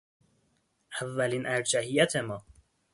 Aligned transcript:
اولین 1.01 1.45
ارجحیت 1.45 2.15
ما 2.15 2.45